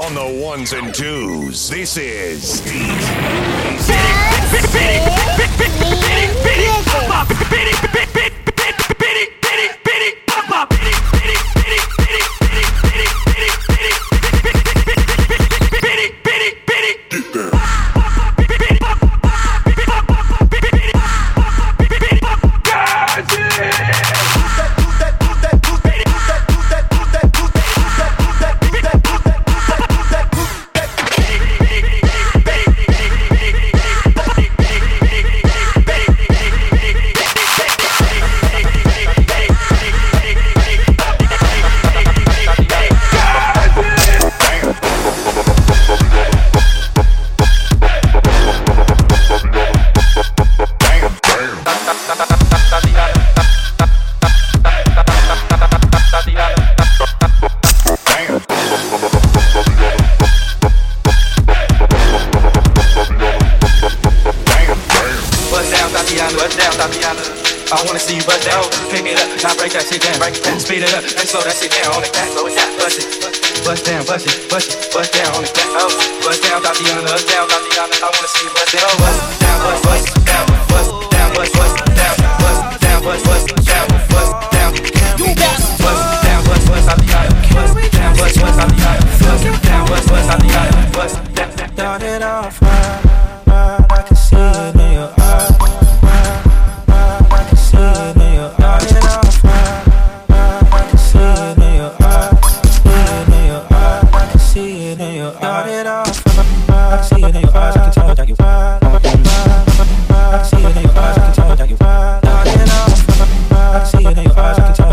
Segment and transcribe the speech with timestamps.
[0.00, 1.68] on the ones and twos.
[1.68, 2.62] This is
[67.70, 70.34] I wanna see you bust down, pick it up, now break that shit down, break
[70.34, 72.58] it down, speed it up, and slow that shit down on the cat, slow it
[72.58, 73.06] down, bust it,
[73.62, 75.86] bust down, bust it, bust it, bust down on the cat, oh,
[76.26, 77.94] bust down, Tatiana, bust down, Tatiana.
[77.94, 81.76] I wanna see you bust down, bust down, bust, bust down, bust down, bust, bust
[81.94, 83.59] down, bust, bust down, bust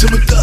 [0.07, 0.42] to a thug.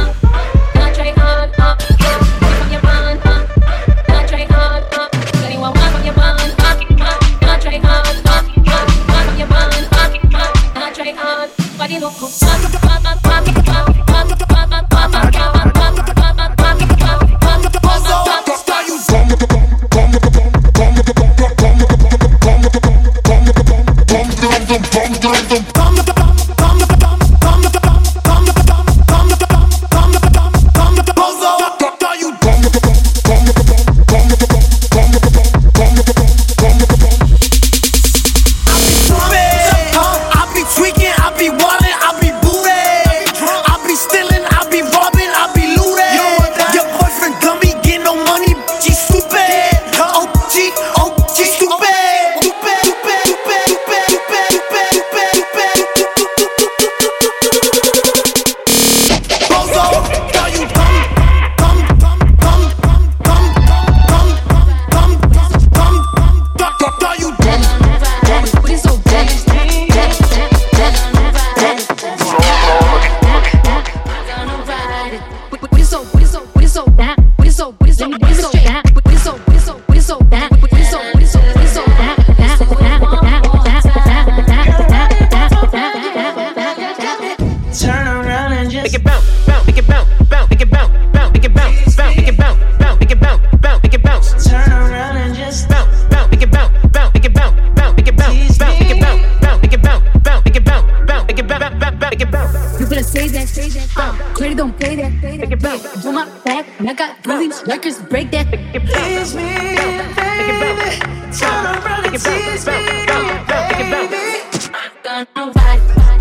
[113.05, 116.20] back, go, go, take it back.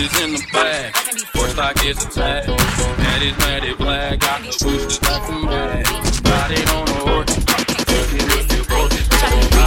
[0.00, 0.94] bitches in the back,
[1.34, 2.46] Four stock is attacked.
[2.46, 4.20] That is mad at black.
[4.20, 5.44] Got the boosters, got some.
[5.46, 7.36] Got it on a horse.
[7.48, 7.66] I've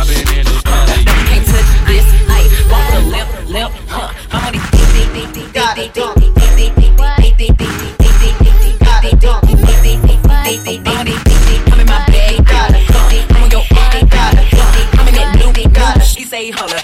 [0.07, 0.45] been in.
[0.45, 2.07] Can't touch this.
[2.71, 4.13] Walk the huh?
[4.29, 4.73] How many
[16.33, 16.83] say holla.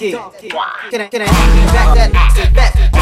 [0.00, 2.99] Can I, can I, back that, back, back.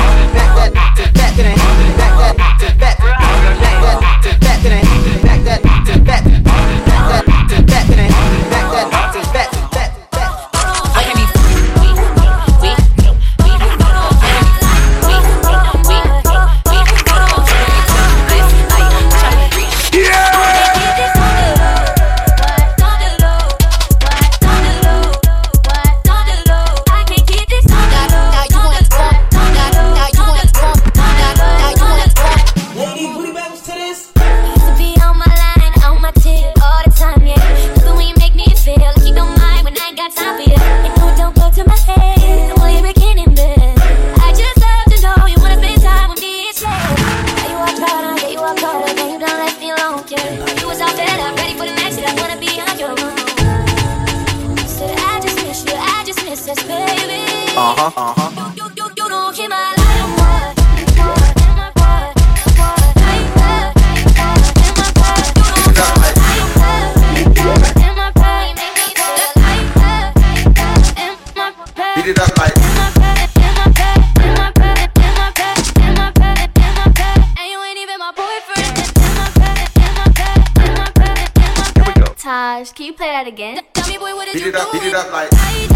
[82.88, 83.62] you play that again?
[83.74, 85.67] Tell me, boy, what did beat you it up, beat it up like.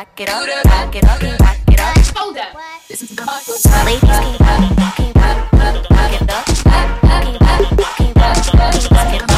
[0.00, 1.96] back it up, back it up, back it up.
[2.16, 2.54] Hold up.
[2.88, 6.56] Ladies keep rocking, rocking, rocking, rocking, rocking,
[7.02, 9.29] rocking, rocking, rocking, back it up.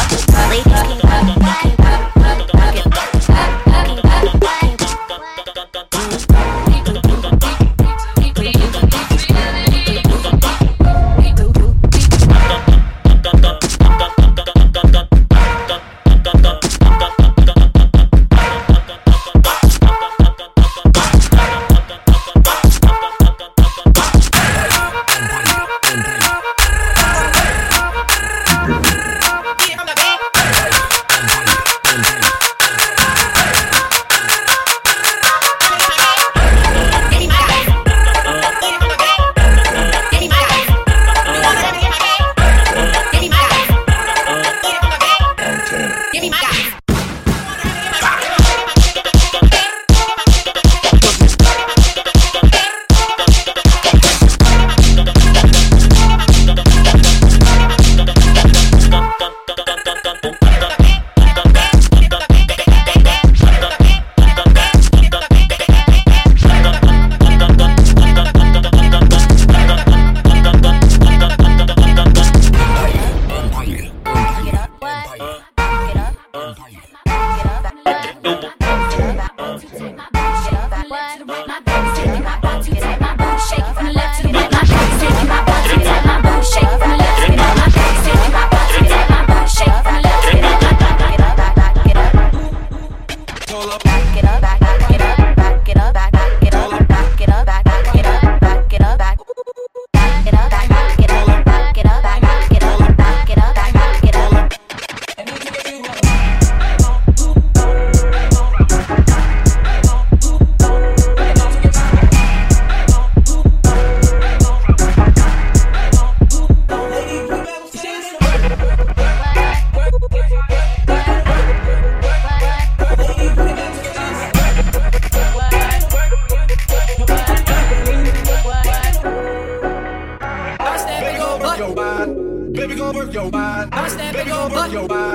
[134.88, 135.11] know why.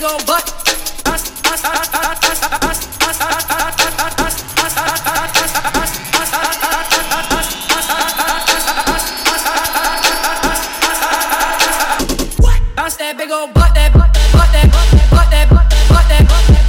[0.00, 0.46] gon' butt.
[12.76, 16.28] Bounce that big old butt, that butt, butt, that butt, butt, that butt, butt, that
[16.28, 16.59] butt.